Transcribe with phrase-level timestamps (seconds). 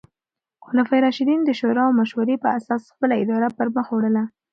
[0.67, 4.23] خلفای راشدین د شورا او مشورې په اساس خپله اداره پر مخ وړله.